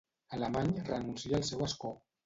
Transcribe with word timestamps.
Alamany 0.37 0.73
renuncia 0.89 1.41
al 1.43 1.47
seu 1.53 1.65
escó. 1.71 1.97